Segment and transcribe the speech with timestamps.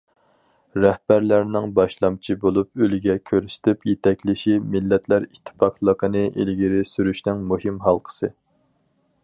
[0.83, 8.35] رەھبەرلەرنىڭ باشلامچى بولۇپ، ئۈلگە كۆرسىتىپ يېتەكلىشى مىللەتلەر ئىتتىپاقلىقىنى ئىلگىرى سۈرۈشنىڭ مۇھىم ھالقىسى.